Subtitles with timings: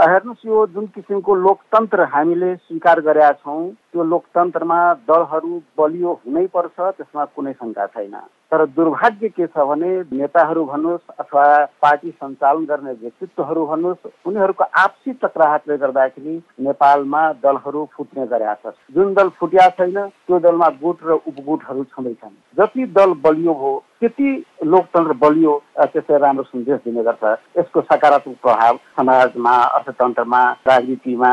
[0.00, 3.60] हेर्नुहोस् यो जुन किसिमको लोकतन्त्र हामीले स्वीकार गरेका छौँ
[3.92, 8.14] त्यो लोकतन्त्रमा दलहरू बलियो हुनैपर्छ त्यसमा कुनै शङ्का छैन।
[8.52, 11.44] तर दुर्भाग्य के छ भने नेताहरू भन्नुहोस् अथवा
[11.82, 19.14] पार्टी सञ्चालन गर्ने व्यक्तित्वहरू भन्नुहोस् उनीहरूको आपसी टक्राहटले गर्दाखेरि नेपालमा दलहरू फुट्ने गरेका छ जुन
[19.14, 24.28] दल फुट्या छैन त्यो दलमा गुट र उपगुटहरू छँदैछन्। जति दल बलियो हो त्यति
[24.64, 25.54] लोकतन्त्र बलियो
[25.92, 27.24] त्यसै राम्रो सन्देश दिने गर्छ।
[27.58, 31.32] यसको सकारात्मक प्रभाव समाजमा अर्थतन्त्रमा राजनीतिमा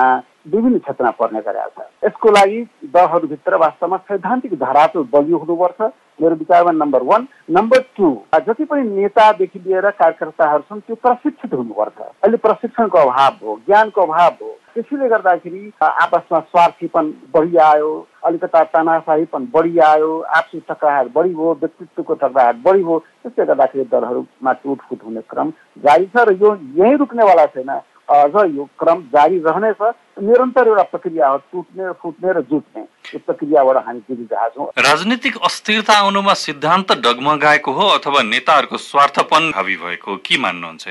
[0.52, 2.60] विभिन्न क्षेत्रमा पर्ने गरेका छ। यसको लागि
[2.92, 5.82] दलहरूभित्र वास्तवमा सैद्धान्तिक धरातल बलियो हुनुपर्छ।
[6.22, 12.00] मेरो विचारमा नम्बर वान। नम्बर टू जति पनि नेतादेखि लिएर कार्यकर्ताहरू छन् त्यो प्रशिक्षित हुनुपर्छ।
[12.02, 17.90] अहिले प्रशिक्षणको अभाव हो ज्ञानको अभाव हो। त्यसैले गर्दाखेरि आपसमा स्वार्थीपन बढिआयो
[18.30, 25.04] अलिकता तनासाहीपन बढिआयो आपसी टक्राहाट बढी भयो व्यक्तित्वको टक्राहाट बढी भयो त्यसले गर्दाखेरि दलहरूमा टुटफुट
[25.06, 25.50] हुने क्रम
[25.86, 27.72] जारी छ र यो यहीँ रुक्नेवाला छैन।
[28.10, 29.82] अझ यो क्रम जारी रहनेछ।
[30.20, 32.82] निरन्तर एउटा प्रक्रिया हो टुट्ने फुट्ने र जुट्ने।
[33.14, 39.76] यो प्रक्रियाबाट हामी जुटिरहेका छौँ राजनीतिक अस्थिरता आउनुमा सिद्धान्त डगमगाएको हो अथवा नेताहरूको स्वार्थपन हावी
[39.84, 40.86] भएको के मान्नुहुन्छ?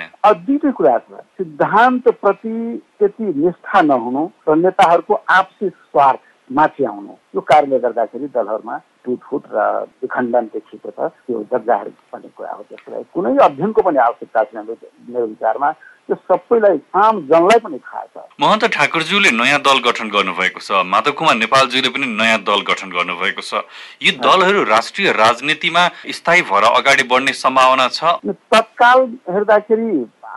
[0.46, 2.56] दुईटै कुरा छ। सिद्धान्त प्रति
[2.98, 9.58] त्यति निष्ठा नहुनु र नेताहरूको आपसी स्वार्थ माथि आउनु। यो कारणले गर्दाखेरि दलहरूमा टुटफुट र
[10.02, 14.64] विखण्डन देखिएको छ। त्यो जग्गाहरू पर्ने कुरा हो। त्यसलाई कुनै अध्ययनको पनि आवश्यकता छैन।
[15.10, 15.70] मेरो विचारमा
[16.08, 21.12] त्यो सबैलाई आम जनलाई पनि थाहा छ। महन्त ठाकुरज्यूले नयाँ दल गठन गर्नुभएको छ। माधव
[21.18, 23.66] कुमार नेपालज्यूले पनि नयाँ दल गठन गर्नुभएको छ।
[24.02, 25.82] यी दलहरू राष्ट्रिय राजनीतिमा
[26.14, 28.22] स्थायी भएर अगाडि बढ्ने सम्भावना छ।
[28.54, 28.98] तत्काल
[29.34, 29.90] हेर्दाखेरि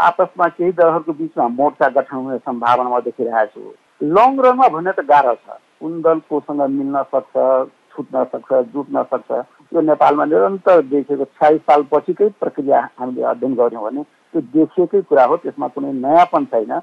[0.10, 5.06] आपसमा केही दलहरूको बिचमा मोर्चा गठन हुने सम्भावना म देखिरहेको छु। लङ रनमा भन्ने त
[5.06, 7.36] गाह्रो छ। कुन दल कोसँग मिल्न सक्छ
[7.94, 9.30] छुट्न सक्छ जुट्न सक्छ।
[9.72, 14.04] यो नेपालमा निरन्तर देखेको छयालिस सालपछिकै प्रक्रिया हामीले अध्ययन गऱ्यौँ भने
[14.34, 16.80] त्यो देखिएकै कुरा हो त्यसमा कुनै नयाँपन छैन।